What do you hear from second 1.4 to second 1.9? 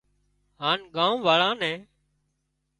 نين